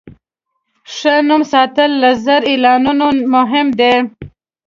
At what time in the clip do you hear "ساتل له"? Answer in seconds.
1.51-2.11